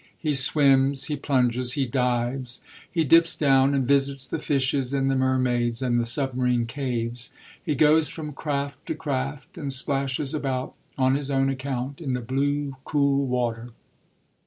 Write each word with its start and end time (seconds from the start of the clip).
He 0.17 0.33
swims, 0.33 1.03
he 1.03 1.15
plunges, 1.15 1.73
he 1.73 1.85
dives, 1.85 2.61
he 2.91 3.03
dips 3.03 3.35
down 3.35 3.75
and 3.75 3.87
visits 3.87 4.25
the 4.25 4.39
fishes 4.39 4.95
and 4.95 5.11
the 5.11 5.15
mermaids 5.15 5.83
and 5.83 5.99
the 5.99 6.07
submarine 6.07 6.65
caves; 6.65 7.31
he 7.63 7.75
goes 7.75 8.07
from 8.07 8.33
craft 8.33 8.83
to 8.87 8.95
craft 8.95 9.59
and 9.59 9.71
splashes 9.71 10.33
about, 10.33 10.73
on 10.97 11.13
his 11.13 11.29
own 11.29 11.49
account, 11.51 12.01
in 12.01 12.13
the 12.13 12.19
blue, 12.21 12.77
cool 12.83 13.27
water. 13.27 13.73